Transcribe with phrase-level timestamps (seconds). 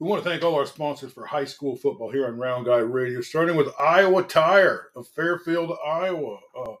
[0.00, 2.76] We want to thank all our sponsors for high school football here on Round Guy
[2.78, 6.74] Radio, starting with Iowa Tire of Fairfield, Iowa, uh,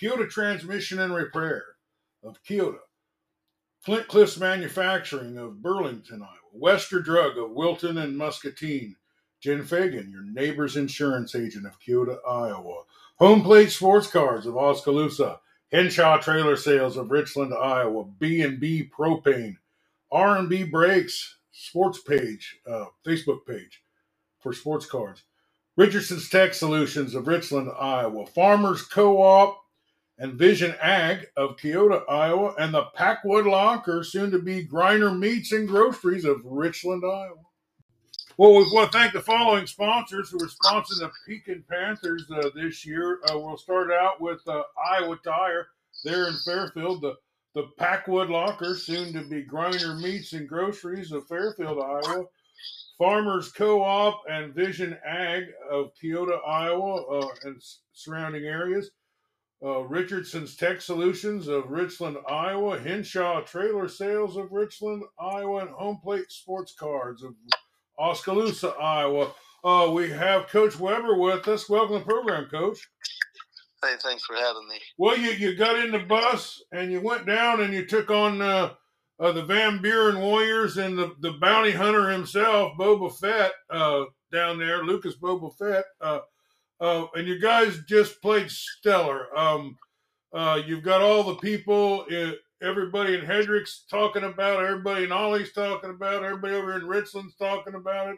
[0.00, 1.64] Keota Transmission and Repair
[2.24, 2.78] of Keota,
[3.78, 8.96] Flint Cliffs Manufacturing of Burlington, Iowa, Wester Drug of Wilton and Muscatine,
[9.40, 12.82] Jen Fagan, your neighbor's insurance agent of Keota, Iowa,
[13.20, 15.38] Home Plate Sports Cards of Oskaloosa,
[15.70, 19.56] Henshaw Trailer Sales of Richland, Iowa, B&B Propane,
[20.10, 23.82] R&B Brakes, sports page, uh, Facebook page
[24.40, 25.22] for sports cards.
[25.76, 28.26] Richardson's Tech Solutions of Richland, Iowa.
[28.26, 29.58] Farmers Co-op
[30.18, 32.54] and Vision Ag of Keota, Iowa.
[32.58, 37.36] And the Packwood Locker, soon to be Griner Meats and Groceries of Richland, Iowa.
[38.38, 42.50] Well, we want to thank the following sponsors who are sponsoring the Pekin Panthers uh,
[42.54, 43.20] this year.
[43.30, 45.68] Uh, we'll start out with uh, Iowa Tire
[46.04, 47.00] there in Fairfield.
[47.00, 47.16] The
[47.56, 52.26] the Packwood Locker, soon to be Griner Meats and Groceries of Fairfield, Iowa.
[52.98, 57.62] Farmers Co-op and Vision Ag of Keota, Iowa, uh, and
[57.94, 58.90] surrounding areas.
[59.64, 62.78] Uh, Richardson's Tech Solutions of Richland, Iowa.
[62.78, 67.34] Henshaw Trailer Sales of Richland, Iowa, and Home Plate Sports Cards of
[67.98, 69.32] Oskaloosa, Iowa.
[69.64, 71.70] Uh, we have Coach Weber with us.
[71.70, 72.86] Welcome to the program, Coach.
[74.02, 74.78] Thanks for having me.
[74.98, 78.42] Well, you, you got in the bus and you went down and you took on
[78.42, 78.74] uh,
[79.18, 84.58] uh, the Van Buren Warriors and the, the bounty hunter himself, Boba Fett, uh, down
[84.58, 85.84] there, Lucas Boba Fett.
[86.00, 86.20] Uh,
[86.80, 89.36] uh, and you guys just played stellar.
[89.36, 89.76] Um,
[90.32, 92.04] uh, you've got all the people,
[92.62, 96.86] everybody in Hedrick's talking about it, everybody in Ollie's talking about it, everybody over in
[96.86, 98.16] Richland's talking about it,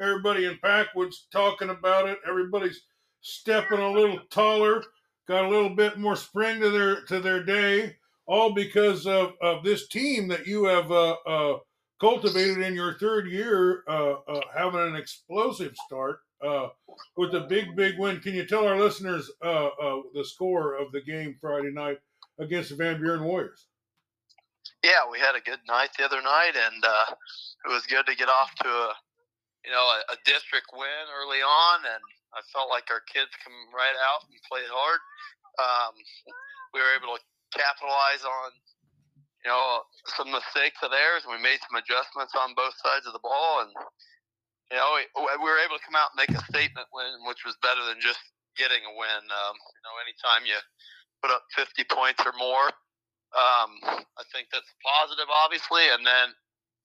[0.00, 2.80] everybody in Packwood's talking about it, everybody's
[3.20, 4.82] stepping a little taller
[5.30, 9.62] got a little bit more spring to their to their day, all because of, of
[9.62, 11.58] this team that you have uh, uh,
[12.00, 16.68] cultivated in your third year, uh, uh having an explosive start uh,
[17.16, 18.18] with a big, big win.
[18.18, 19.68] Can you tell our listeners uh,
[20.14, 22.00] the score of the game Friday night
[22.40, 23.66] against the Van Buren Warriors?
[24.82, 26.84] Yeah, we had a good night the other night, and
[27.66, 28.92] it was good to get off to a
[29.64, 32.02] you know a, a district win early on and
[32.34, 35.00] I felt like our kids come right out and play hard.
[35.58, 35.94] Um,
[36.72, 38.50] we were able to capitalize on,
[39.42, 39.82] you know,
[40.14, 41.26] some mistakes of theirs.
[41.26, 43.72] We made some adjustments on both sides of the ball, and
[44.70, 45.02] you know, we,
[45.42, 47.98] we were able to come out and make a statement win, which was better than
[47.98, 48.22] just
[48.54, 49.22] getting a win.
[49.26, 50.54] Um, you know, anytime you
[51.18, 52.70] put up 50 points or more,
[53.34, 53.70] um,
[54.14, 55.90] I think that's positive, obviously.
[55.90, 56.30] And then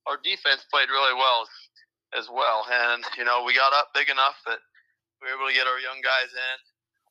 [0.09, 4.09] our defense played really well as, as well, and you know, we got up big
[4.09, 4.61] enough that
[5.21, 6.57] we were able to get our young guys in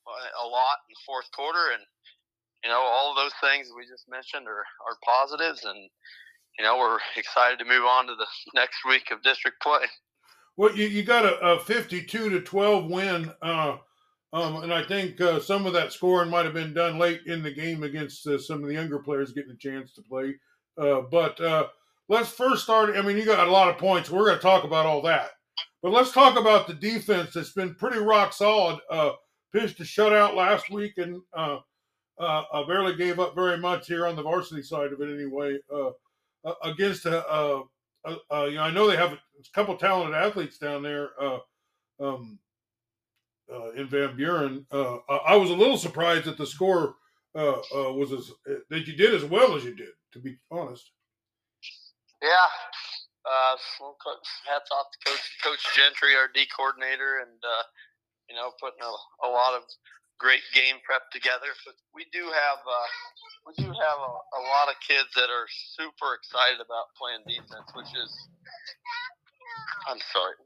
[0.07, 1.83] uh, a lot in the fourth quarter, and
[2.65, 5.79] you know all of those things we just mentioned are are positives, and
[6.59, 9.87] you know we're excited to move on to the next week of district play.
[10.57, 13.33] Well, you, you got a, a fifty-two to twelve win.
[13.43, 13.79] Uh,
[14.35, 17.41] um, and I think uh, some of that scoring might have been done late in
[17.41, 20.35] the game against uh, some of the younger players getting a chance to play.
[20.77, 21.69] Uh, but uh,
[22.09, 22.97] let's first start.
[22.97, 24.11] I mean, you got a lot of points.
[24.11, 25.31] We're going to talk about all that.
[25.85, 28.81] But let's talk about the defense that's been pretty rock solid.
[28.91, 29.11] Uh,
[29.53, 31.59] pitched a shutout last week and uh,
[32.19, 35.59] uh, barely gave up very much here on the varsity side of it anyway.
[35.71, 35.91] Uh,
[36.47, 37.61] uh, against a, uh,
[38.07, 39.19] you know, I know they have a
[39.55, 41.11] couple talented athletes down there
[42.01, 42.39] um,
[43.77, 44.65] in Van Buren.
[44.73, 46.95] I was a little surprised that the score
[47.35, 48.31] was as
[48.71, 50.93] that you did as well as you did, to be honest.
[52.23, 52.29] Yeah,
[53.25, 53.57] uh,
[54.45, 57.65] hats off to Coach Coach Gentry, our D coordinator, and uh,
[58.29, 58.93] you know putting a,
[59.27, 59.65] a lot of
[60.21, 61.49] great game prep together.
[61.65, 62.89] But we do have uh,
[63.49, 67.69] we do have a, a lot of kids that are super excited about playing defense,
[67.73, 68.13] which is
[69.89, 70.37] I'm sorry.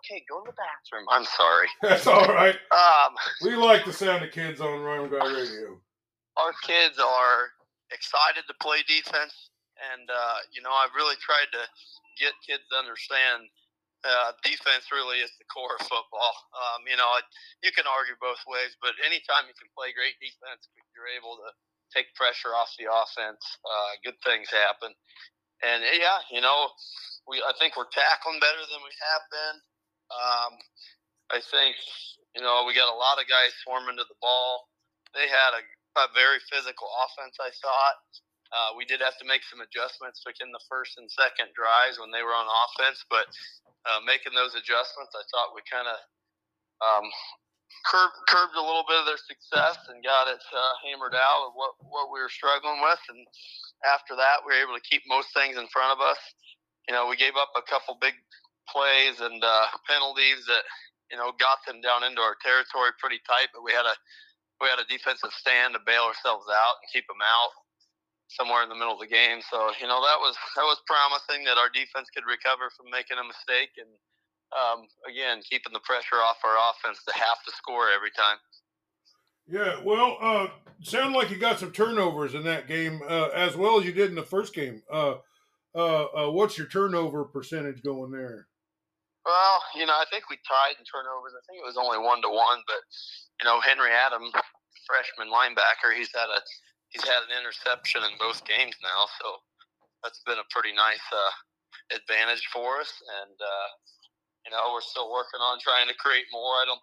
[0.00, 1.04] Okay, go to the bathroom.
[1.12, 1.68] I'm sorry.
[1.82, 2.56] That's all right.
[2.72, 3.12] Um,
[3.44, 5.76] we like the sound of kids on Round Guy Radio.
[6.36, 7.52] Our kids are
[7.92, 9.50] excited to play defense
[9.94, 11.62] and uh, you know I've really tried to
[12.18, 13.48] get kids to understand
[14.04, 16.32] uh, defense really is the core of football.
[16.56, 17.08] Um, you know,
[17.60, 21.50] you can argue both ways, but anytime you can play great defense, you're able to
[21.92, 23.42] take pressure off the offense.
[23.60, 24.94] Uh, good things happen,
[25.60, 26.72] and yeah, you know,
[27.28, 29.56] we I think we're tackling better than we have been.
[30.10, 30.52] Um,
[31.36, 31.76] I think
[32.32, 34.72] you know we got a lot of guys swarming to the ball.
[35.12, 35.62] They had a,
[36.00, 37.36] a very physical offense.
[37.36, 38.00] I thought.
[38.50, 42.10] Uh, we did have to make some adjustments within the first and second drives when
[42.10, 43.30] they were on offense, but
[43.86, 45.98] uh, making those adjustments, I thought we kind of
[46.82, 47.06] um,
[47.86, 51.54] curbed, curbed a little bit of their success and got it uh, hammered out of
[51.54, 53.00] what, what we were struggling with.
[53.08, 53.22] And
[53.86, 56.20] after that, we were able to keep most things in front of us.
[56.88, 58.18] you know, we gave up a couple big
[58.68, 60.64] plays and uh, penalties that
[61.10, 63.94] you know got them down into our territory pretty tight, but we had a
[64.62, 67.52] we had a defensive stand to bail ourselves out and keep them out
[68.30, 69.42] somewhere in the middle of the game.
[69.50, 73.18] So you know that was that was promising that our defense could recover from making
[73.18, 73.90] a mistake and
[74.54, 78.38] um, again keeping the pressure off our offense to have to score every time.
[79.50, 80.46] Yeah, well, uh,
[80.82, 84.10] sounded like you got some turnovers in that game uh, as well as you did
[84.10, 84.82] in the first game.
[84.86, 85.18] Uh,
[85.74, 88.46] uh, uh, what's your turnover percentage going there?
[89.26, 91.34] Well, you know, I think we tied in turnovers.
[91.34, 92.82] I think it was only one to one, but
[93.42, 94.32] you know, Henry Adams,
[94.86, 96.40] freshman linebacker, he's had a
[96.90, 99.42] he's had an interception in both games now, so
[100.02, 101.34] that's been a pretty nice uh,
[101.94, 102.92] advantage for us.
[103.22, 103.68] And uh,
[104.46, 106.60] you know, we're still working on trying to create more.
[106.60, 106.82] I don't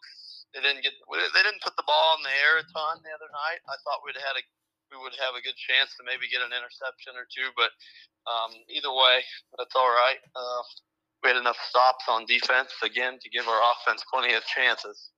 [0.56, 3.30] they didn't get they didn't put the ball in the air a ton the other
[3.30, 3.60] night.
[3.68, 4.44] I thought we'd had a
[4.92, 7.76] we would have a good chance to maybe get an interception or two, but
[8.24, 9.20] um, either way,
[9.60, 10.20] that's all right.
[10.32, 10.64] Uh,
[11.24, 15.12] we had enough stops on defense again to give our offense plenty of chances.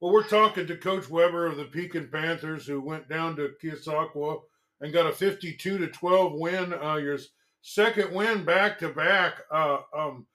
[0.00, 4.40] Well, we're talking to Coach Weber of the Pekin Panthers, who went down to Keosauqua
[4.80, 6.72] and got a 52 to 12 win.
[6.72, 7.18] Uh, your
[7.60, 9.42] second win back to back.
[9.52, 10.26] Uh, um,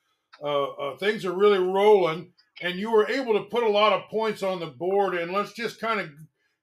[0.44, 2.32] uh, uh, things are really rolling
[2.62, 5.16] and you were able to put a lot of points on the board.
[5.16, 6.10] And let's just kind of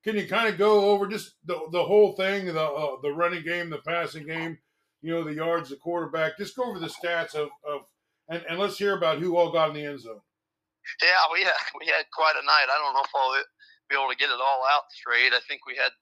[0.05, 3.45] can you kind of go over just the the whole thing, the uh, the running
[3.45, 4.59] game, the passing game,
[5.01, 6.39] you know, the yards, the quarterback.
[6.39, 7.83] Just go over the stats of, of
[8.29, 10.21] and, and let's hear about who all got in the end zone.
[11.03, 12.69] Yeah, we had we had quite a night.
[12.69, 13.39] I don't know if I'll
[13.91, 15.35] be able to get it all out straight.
[15.35, 15.93] I think we had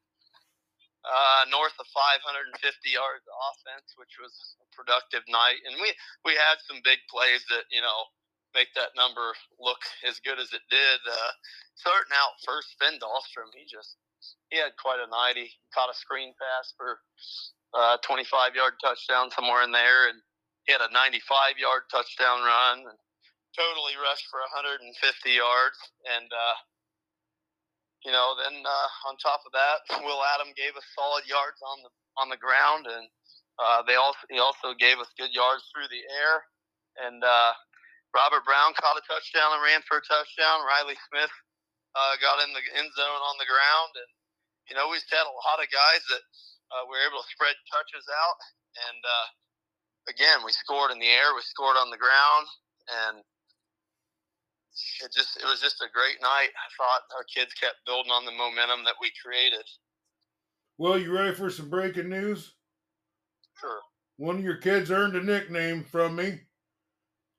[1.01, 2.53] uh, north of 550
[2.93, 5.93] yards of offense, which was a productive night, and we
[6.25, 8.09] we had some big plays that you know
[8.53, 9.33] make that number
[9.63, 10.99] look as good as it did.
[11.07, 11.33] Uh,
[11.79, 13.97] starting out first, Finn Dahlstrom, he just
[14.51, 15.41] he had quite a night.
[15.41, 17.01] He caught a screen pass for
[17.75, 20.21] a uh, 25 yard touchdown somewhere in there, and
[20.67, 22.99] he had a 95 yard touchdown run, and
[23.57, 24.91] totally rushed for 150
[25.31, 25.79] yards.
[26.07, 26.57] And uh,
[28.05, 31.79] you know, then uh, on top of that, Will Adam gave us solid yards on
[31.85, 33.07] the on the ground, and
[33.61, 36.45] uh, they also he also gave us good yards through the air.
[37.07, 37.53] And uh,
[38.13, 40.67] Robert Brown caught a touchdown and ran for a touchdown.
[40.67, 41.33] Riley Smith
[41.95, 44.11] uh, got in the end zone on the ground, and
[44.69, 46.25] you know we just had a lot of guys that
[46.73, 48.41] uh, were able to spread touches out.
[48.91, 49.29] And uh,
[50.09, 52.47] again, we scored in the air, we scored on the ground,
[52.89, 53.17] and
[55.03, 56.51] it just it was just a great night.
[56.55, 59.65] I thought our kids kept building on the momentum that we created.
[60.79, 62.55] Well, you ready for some breaking news?
[63.61, 63.81] Sure.
[64.17, 66.41] One of your kids earned a nickname from me.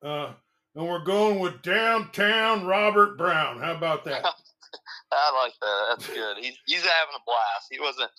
[0.04, 0.34] Uh,
[0.76, 3.60] and we're going with downtown Robert Brown.
[3.60, 4.24] How about that?
[5.12, 5.84] I like that.
[5.90, 6.38] That's good.
[6.38, 7.68] He's he's having a blast.
[7.70, 8.12] He wasn't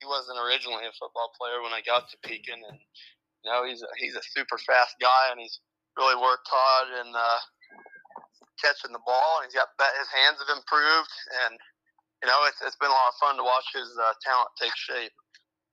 [0.00, 2.78] he wasn't originally a football player when I got to Pekin, and
[3.44, 5.60] you know he's a, he's a super fast guy, and he's
[5.98, 7.40] really worked hard and uh,
[8.60, 9.68] catching the ball, and he's got
[9.98, 11.14] his hands have improved,
[11.44, 11.58] and
[12.22, 14.76] you know it's it's been a lot of fun to watch his uh, talent take
[14.76, 15.12] shape.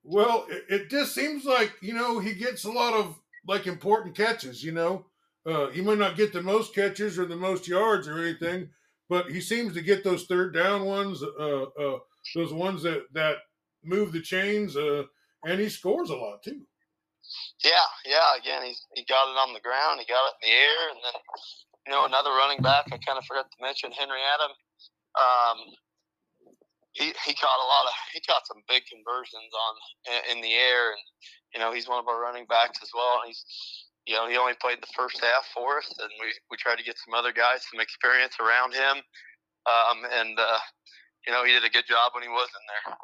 [0.04, 4.16] Well, it, it just seems like you know he gets a lot of like important
[4.16, 4.64] catches.
[4.64, 5.06] You know,
[5.46, 8.70] uh, he might not get the most catches or the most yards or anything,
[9.10, 12.00] but he seems to get those third down ones, uh, uh,
[12.36, 13.38] those ones that that
[13.84, 15.04] move the chains, uh,
[15.46, 16.62] and he scores a lot too.
[17.64, 18.38] Yeah, yeah.
[18.40, 21.00] Again, he's he got it on the ground, he got it in the air, and
[21.04, 21.22] then
[21.88, 22.92] you know another running back.
[22.92, 24.52] I kind of forgot to mention Henry Adam.
[25.16, 25.58] Um,
[26.92, 29.74] he, he caught a lot of he caught some big conversions on
[30.36, 31.04] in the air, and
[31.56, 33.24] you know he's one of our running backs as well.
[33.26, 33.42] He's
[34.08, 36.84] you know, he only played the first half for us, and we, we tried to
[36.84, 39.04] get some other guys some experience around him.
[39.68, 40.60] Um, and, uh,
[41.28, 42.98] you know, he did a good job when he was in there.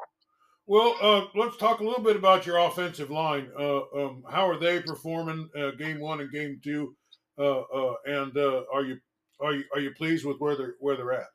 [0.66, 3.48] Well, uh, let's talk a little bit about your offensive line.
[3.58, 6.96] Uh, um, how are they performing uh, game one and game two?
[7.38, 8.36] Uh, uh, and
[8.72, 8.98] are you
[9.40, 11.28] are you are you pleased with where they're where they're at?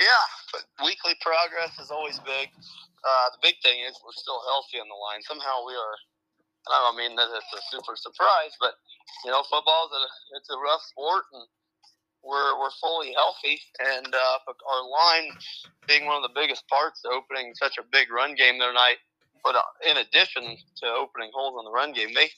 [0.00, 2.50] Yeah, weekly progress is always big.
[2.52, 5.22] the big thing is we're still healthy on the line.
[5.22, 5.96] Somehow we are
[6.66, 8.74] I don't mean that it's a super surprise, but
[9.24, 10.02] you know, football's a
[10.36, 11.46] it's a rough sport, and
[12.22, 15.30] we're we're fully healthy, and uh, our line
[15.86, 18.98] being one of the biggest parts of opening such a big run game the night.
[19.44, 22.30] But uh, in addition to opening holes on the run game, they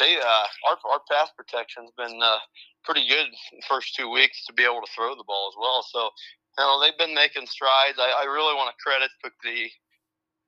[0.00, 2.38] they uh, our our pass protection's been uh,
[2.84, 3.26] pretty good
[3.68, 5.84] first two weeks to be able to throw the ball as well.
[5.88, 6.10] So
[6.58, 7.98] you know they've been making strides.
[7.98, 9.70] I, I really want to credit the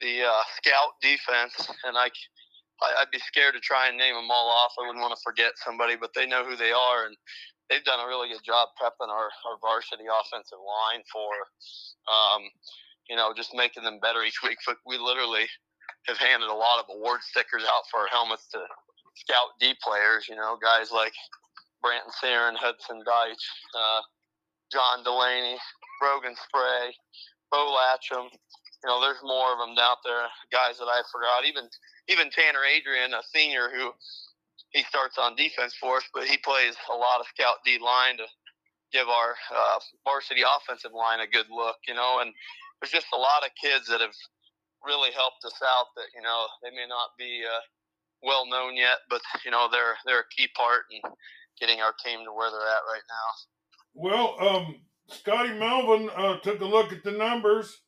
[0.00, 2.10] the uh, scout defense, and I
[2.82, 4.76] I, would be scared to try and name them all off.
[4.78, 7.16] I wouldn't want to forget somebody, but they know who they are, and
[7.70, 11.32] they've done a really good job prepping our, our varsity offensive line for,
[12.10, 12.42] um,
[13.08, 14.58] you know, just making them better each week.
[14.66, 15.48] But we literally
[16.06, 18.60] have handed a lot of award stickers out for our helmets to
[19.16, 20.26] scout D players.
[20.28, 21.12] You know, guys like
[21.84, 24.02] Branton Saren, Hudson Deitch, uh,
[24.72, 25.58] John Delaney,
[26.00, 26.94] Brogan Spray,
[27.50, 28.28] Bo Latcham.
[28.30, 30.28] You know, there's more of them out there.
[30.52, 31.44] Guys that I forgot.
[31.46, 31.68] Even
[32.08, 33.92] even Tanner Adrian, a senior who
[34.70, 38.18] he starts on defense for us, but he plays a lot of scout D line
[38.18, 38.26] to
[38.92, 41.76] give our uh, varsity offensive line a good look.
[41.88, 42.32] You know, and
[42.80, 44.14] there's just a lot of kids that have
[44.84, 45.90] really helped us out.
[45.96, 47.62] That you know they may not be uh,
[48.22, 51.00] well known yet, but you know they're they're a key part in
[51.60, 53.28] getting our team to where they're at right now.
[53.94, 54.76] Well, um,
[55.08, 57.82] Scotty Melvin uh, took a look at the numbers,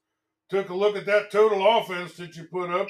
[0.48, 2.88] took a look at that total offense that you put up,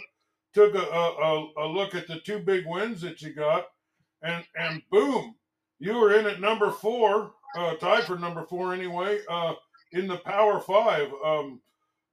[0.55, 3.67] took a, a, a look at the two big wins that you got,
[4.23, 5.35] and and boom,
[5.79, 9.55] you were in at number four, uh, tied for number four anyway, uh,
[9.93, 11.09] in the Power Five.
[11.25, 11.61] Um,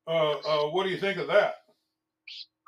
[0.08, 1.56] uh, uh, what do you think of that?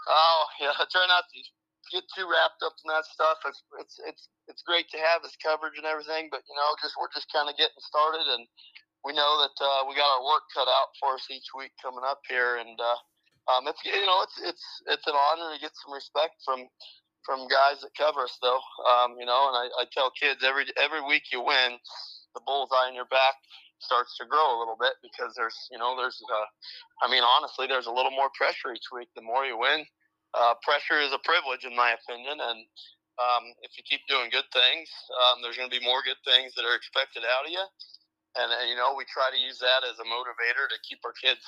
[0.08, 1.57] Oh yeah, I try not to
[1.92, 3.40] get too wrapped up in that stuff.
[3.48, 6.96] It's it's it's it's great to have this coverage and everything, but you know, just
[7.00, 8.46] we're just kind of getting started, and
[9.06, 12.04] we know that uh, we got our work cut out for us each week coming
[12.04, 13.00] up here, and uh,
[13.52, 16.68] um, it's you know, it's it's it's an honor to get some respect from
[17.24, 18.64] from guys that cover us, though.
[18.88, 21.80] Um, you know, and I, I tell kids every every week you win,
[22.36, 23.36] the bullseye in your back
[23.80, 26.48] starts to grow a little bit because there's you know there's uh,
[27.06, 29.10] I mean honestly there's a little more pressure each week.
[29.16, 29.86] The more you win,
[30.34, 32.60] uh, pressure is a privilege, in my opinion, and
[33.18, 36.54] um, if you keep doing good things, um, there's going to be more good things
[36.54, 37.66] that are expected out of you.
[38.38, 41.14] And uh, you know, we try to use that as a motivator to keep our
[41.18, 41.42] kids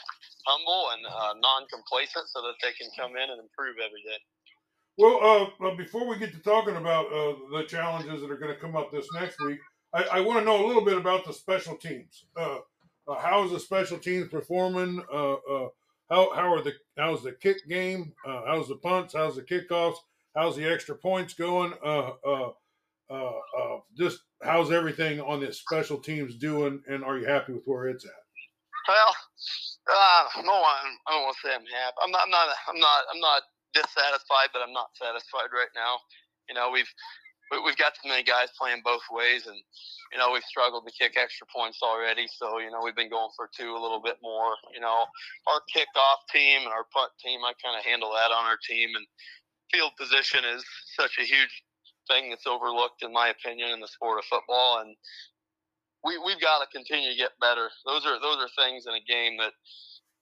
[0.48, 4.20] humble and uh, non-complacent, so that they can come in and improve every day.
[4.98, 8.60] Well, uh, before we get to talking about uh, the challenges that are going to
[8.60, 9.60] come up this next week,
[9.94, 12.26] I, I want to know a little bit about the special teams.
[12.36, 12.58] Uh,
[13.18, 15.04] how is the special teams performing?
[16.10, 18.14] How how are the how's the kick game?
[18.28, 19.14] Uh, how's the punts?
[19.14, 19.98] How's the kickoffs?
[20.36, 21.74] How's the extra points going?
[21.84, 22.52] Uh, uh,
[23.10, 26.82] uh, uh, just how's everything on the special teams doing?
[26.88, 28.12] And are you happy with where it's at?
[28.88, 29.16] Well,
[29.92, 31.98] uh, no, I'm, I don't want to say I'm happy.
[32.04, 32.22] I'm not.
[32.26, 32.48] I'm not.
[32.68, 33.02] I'm not.
[33.14, 33.42] I'm not
[33.74, 35.98] dissatisfied, but I'm not satisfied right now.
[36.48, 36.90] You know, we've
[37.52, 39.58] we've got too many guys playing both ways, and
[40.12, 42.28] you know we've struggled to kick extra points already.
[42.30, 44.54] So you know we've been going for two a little bit more.
[44.74, 45.06] You know
[45.48, 48.90] our kickoff team and our punt team, I kind of handle that on our team,
[48.96, 49.06] and
[49.72, 50.64] field position is
[50.98, 51.64] such a huge
[52.10, 54.96] thing that's overlooked in my opinion in the sport of football, and
[56.04, 57.70] we we've got to continue to get better.
[57.86, 59.54] Those are those are things in a game that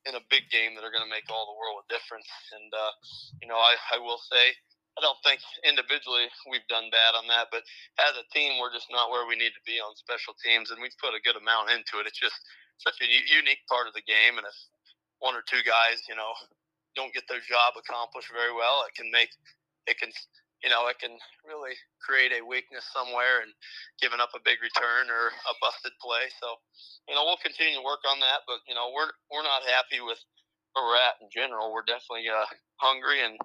[0.08, 2.28] in a big game that are going to make all the world a difference.
[2.56, 2.94] And uh,
[3.42, 4.56] you know I I will say
[4.98, 7.62] I don't think individually we've done bad on that, but
[8.02, 10.82] as a team, we're just not where we need to be on special teams, and
[10.82, 12.10] we've put a good amount into it.
[12.10, 12.38] It's just
[12.82, 14.58] such a unique part of the game, and if
[15.22, 16.34] one or two guys, you know,
[16.98, 19.30] don't get their job accomplished very well, it can make
[19.86, 20.10] it can
[20.66, 21.14] you know it can
[21.46, 23.54] really create a weakness somewhere and
[24.02, 26.26] giving up a big return or a busted play.
[26.42, 26.58] So
[27.06, 30.02] you know we'll continue to work on that, but you know we're we're not happy
[30.02, 30.18] with
[30.74, 31.70] where we're at in general.
[31.70, 32.50] We're definitely uh,
[32.82, 33.38] hungry and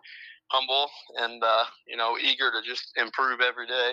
[0.52, 3.92] humble and uh, you know eager to just improve every day.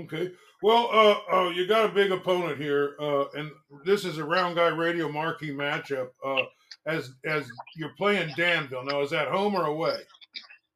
[0.00, 0.32] Okay.
[0.62, 3.50] Well, uh, uh, you got a big opponent here, uh, and
[3.84, 6.08] this is a Round Guy Radio marquee matchup.
[6.24, 6.42] Uh,
[6.86, 9.98] as as you're playing Danville now, is that home or away?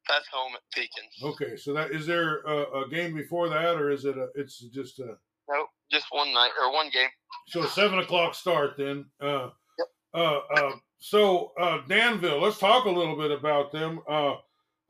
[0.08, 1.04] That's home at Pekin.
[1.22, 4.28] Okay, so that is there a, a game before that, or is it a?
[4.34, 5.16] It's just a.
[5.48, 7.08] No, just one night or one game.
[7.48, 9.06] So seven o'clock start then.
[9.20, 9.88] Uh, yep.
[10.14, 14.00] uh, uh, so uh, Danville, let's talk a little bit about them.
[14.08, 14.34] Uh,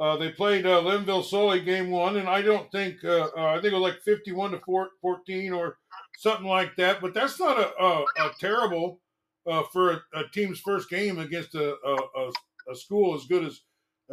[0.01, 3.55] uh, they played uh, Lynnville Sully game one, and I don't think uh, uh I
[3.55, 4.61] think it was like fifty-one to
[5.01, 5.79] 14 or
[6.19, 7.01] something like that.
[7.01, 9.01] But that's not a, a, a terrible
[9.49, 13.61] uh, for a, a, team's first game against a, a, school as good as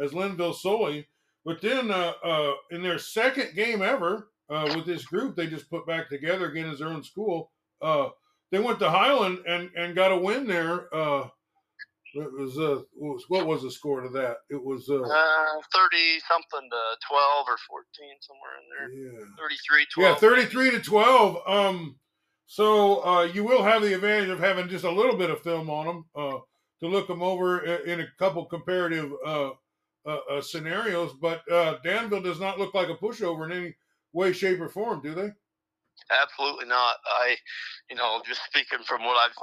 [0.02, 1.06] as Lynnville Sully.
[1.44, 2.14] But then uh,
[2.72, 6.80] in their second game ever with this group, they just put back together again as
[6.80, 7.52] their own school.
[7.80, 10.88] they went to Highland and and got a win there
[12.22, 12.82] it was uh,
[13.28, 14.38] what was the score to that?
[14.50, 19.20] It was uh, uh, thirty something to twelve or fourteen somewhere in there.
[19.20, 20.10] Yeah, 33 12.
[20.10, 21.38] Yeah, thirty three to twelve.
[21.46, 21.96] Um,
[22.46, 25.68] so uh, you will have the advantage of having just a little bit of film
[25.68, 26.38] on them uh,
[26.80, 29.50] to look them over in a couple comparative uh,
[30.06, 31.12] uh, uh scenarios.
[31.20, 33.76] But uh, Danville does not look like a pushover in any
[34.12, 35.30] way, shape, or form, do they?
[36.10, 36.96] Absolutely not.
[37.06, 37.36] I,
[37.90, 39.36] you know, just speaking from what I've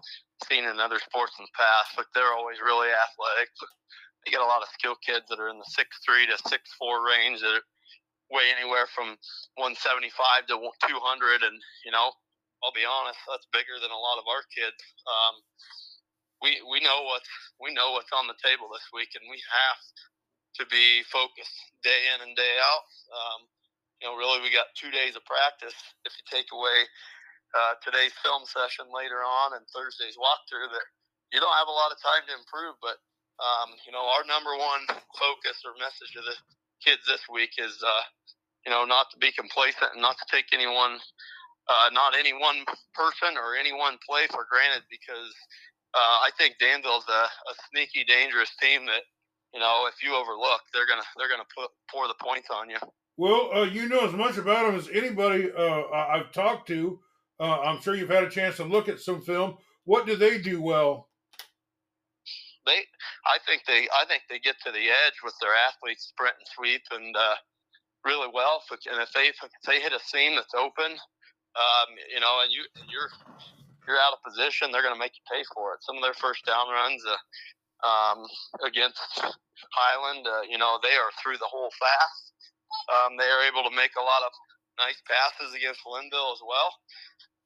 [0.48, 3.50] seen in other sports in the past, but they're always really athletic.
[4.26, 6.72] They get a lot of skill kids that are in the six three to six
[6.80, 7.62] four range that
[8.32, 9.20] weigh anywhere from
[9.60, 12.16] 175 to 200, and you know,
[12.64, 14.80] I'll be honest, that's bigger than a lot of our kids.
[15.04, 15.36] Um,
[16.42, 17.24] we we know what
[17.60, 19.82] we know what's on the table this week, and we have
[20.60, 22.88] to be focused day in and day out.
[23.12, 23.42] Um,
[24.04, 25.72] you know, really we got two days of practice.
[26.04, 26.84] If you take away
[27.56, 30.88] uh, today's film session later on and Thursday's walkthrough, that
[31.32, 32.76] you don't have a lot of time to improve.
[32.84, 33.00] But
[33.40, 34.84] um, you know, our number one
[35.16, 36.36] focus or message to the
[36.84, 38.06] kids this week is, uh,
[38.68, 41.00] you know, not to be complacent and not to take anyone,
[41.72, 45.32] uh, not any one person or any one play for granted because
[45.96, 49.08] uh, I think Danville's a, a sneaky, dangerous team that
[49.56, 52.84] you know if you overlook, they're gonna they're gonna put, pour the points on you.
[53.18, 57.00] Well, uh, you know as much about them as anybody uh, I've talked to.
[57.40, 59.58] Uh, I'm sure you've had a chance to look at some film.
[59.86, 61.10] What do they do well?
[62.66, 62.80] They,
[63.28, 66.48] I think they, I think they get to the edge with their athletes sprint and
[66.56, 67.36] sweep and uh,
[68.06, 68.64] really well.
[68.72, 70.96] And if they if they hit a seam that's open,
[71.56, 73.12] um, you know, and you you're
[73.88, 75.84] you're out of position, they're going to make you pay for it.
[75.84, 77.20] Some of their first down runs uh,
[77.84, 78.26] um,
[78.66, 79.00] against
[79.76, 82.33] Highland, uh, you know, they are through the hole fast.
[82.92, 84.32] Um, they are able to make a lot of
[84.78, 86.70] nice passes against Lynnville as well.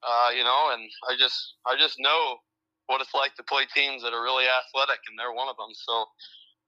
[0.05, 2.37] Uh, you know, and I just I just know
[2.85, 5.73] what it's like to play teams that are really athletic, and they're one of them.
[5.73, 6.05] So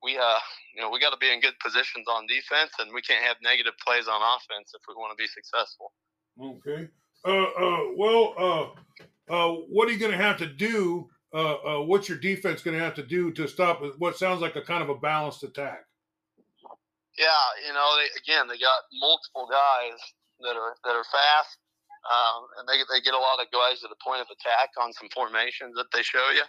[0.03, 0.39] we uh
[0.75, 3.37] you know we got to be in good positions on defense, and we can't have
[3.43, 5.93] negative plays on offense if we want to be successful.
[6.41, 6.89] Okay.
[7.25, 11.09] Uh, uh, well, uh, uh, what are you going to have to do?
[11.33, 14.55] Uh, uh, what's your defense going to have to do to stop what sounds like
[14.55, 15.81] a kind of a balanced attack?
[17.19, 19.99] Yeah, you know, they, again, they got multiple guys
[20.39, 21.59] that are that are fast,
[22.07, 24.95] um, and they they get a lot of guys to the point of attack on
[24.95, 26.47] some formations that they show you.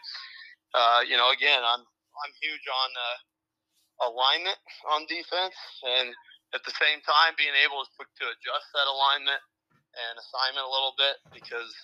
[0.70, 3.18] Uh, you know, again, I'm I'm huge on uh,
[4.14, 4.60] alignment
[4.94, 6.14] on defense, and
[6.54, 9.42] at the same time being able to, to adjust that alignment
[9.98, 11.74] and assignment a little bit because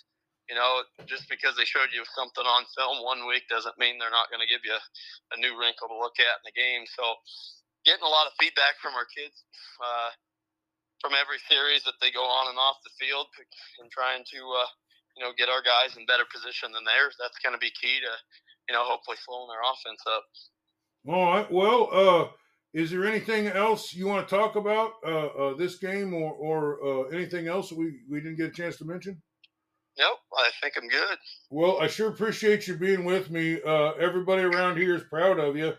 [0.46, 4.14] you know, just because they showed you something on film one week doesn't mean they're
[4.14, 6.86] not going to give you a new wrinkle to look at in the game.
[6.86, 7.02] So,
[7.86, 9.46] getting a lot of feedback from our kids
[9.78, 10.10] uh,
[11.00, 13.30] from every series that they go on and off the field,
[13.80, 14.68] and trying to uh,
[15.16, 17.14] you know get our guys in better position than theirs.
[17.22, 18.12] That's going to be key to
[18.68, 20.24] you know hopefully slowing their offense up.
[21.06, 21.48] All right.
[21.48, 22.22] Well, uh,
[22.74, 26.60] is there anything else you want to talk about uh, uh, this game, or or
[26.82, 29.22] uh, anything else we we didn't get a chance to mention?
[29.98, 31.18] Nope, I think I'm good.
[31.48, 33.62] Well, I sure appreciate you being with me.
[33.62, 35.72] Uh, everybody around here is proud of you.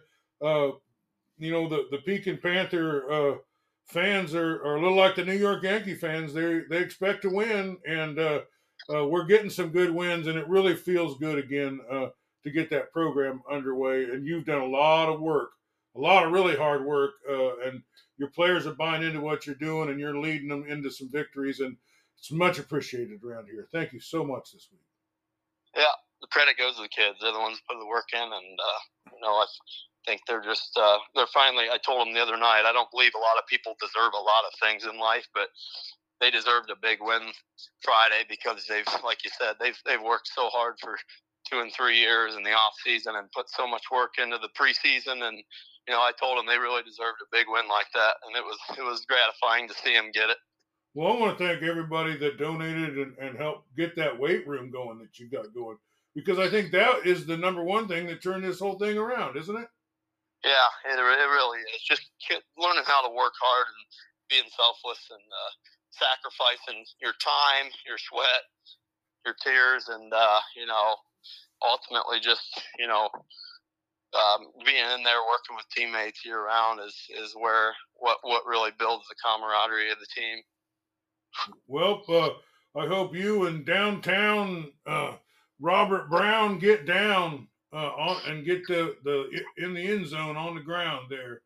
[1.39, 3.35] Uh, you know, the the Pekin Panther uh,
[3.85, 6.33] fans are, are a little like the New York Yankee fans.
[6.33, 8.41] They they expect to win, and uh,
[8.93, 12.07] uh, we're getting some good wins, and it really feels good again uh,
[12.43, 14.05] to get that program underway.
[14.05, 15.51] And you've done a lot of work,
[15.95, 17.81] a lot of really hard work, and
[18.17, 21.59] your players are buying into what you're doing, and you're leading them into some victories.
[21.59, 21.77] And
[22.17, 23.67] it's much appreciated around here.
[23.71, 24.81] Thank you so much this week.
[25.75, 27.19] Yeah, the credit goes to the kids.
[27.21, 29.45] They're the ones who put the work in, and uh, you know I
[30.07, 31.67] think they're just uh, they're finally.
[31.69, 32.63] I told them the other night.
[32.65, 35.49] I don't believe a lot of people deserve a lot of things in life, but
[36.21, 37.29] they deserved a big win
[37.83, 40.97] Friday because they've, like you said, they've they've worked so hard for
[41.49, 44.49] two and three years in the off season and put so much work into the
[44.59, 45.37] preseason and
[45.87, 48.43] you know I told them they really deserved a big win like that and it
[48.43, 50.37] was it was gratifying to see them get it.
[50.93, 54.71] Well, I want to thank everybody that donated and, and helped get that weight room
[54.71, 55.77] going that you got going
[56.15, 59.37] because I think that is the number one thing that turned this whole thing around,
[59.37, 59.67] isn't it?
[60.43, 61.81] Yeah, it, it really is.
[61.81, 62.09] Just
[62.57, 63.85] learning how to work hard and
[64.29, 65.51] being selfless and uh,
[65.91, 68.45] sacrificing your time, your sweat,
[69.25, 70.95] your tears, and uh, you know,
[71.65, 73.09] ultimately just you know
[74.15, 78.71] um, being in there working with teammates year round is is where what what really
[78.77, 80.41] builds the camaraderie of the team.
[81.67, 85.15] Well, uh, I hope you and downtown uh,
[85.59, 90.55] Robert Brown get down uh, on and get the, the in the end zone on
[90.55, 91.41] the ground there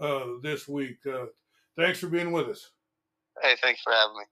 [0.00, 0.98] uh, this week.
[1.06, 1.26] Uh,
[1.76, 2.70] thanks for being with us.
[3.42, 4.24] Hey, thanks for having me.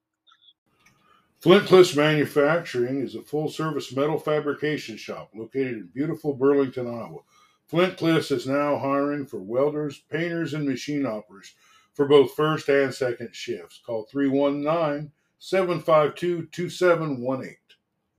[1.41, 7.21] Flint Cliffs Manufacturing is a full service metal fabrication shop located in beautiful Burlington, Iowa.
[7.67, 11.55] Flint Cliffs is now hiring for welders, painters, and machine operators
[11.93, 13.81] for both first and second shifts.
[13.85, 17.57] Call 319 752 2718.